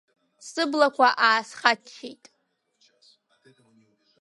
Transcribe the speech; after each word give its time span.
Сыблақәа 0.49 1.07
аасхаччеит. 1.27 2.23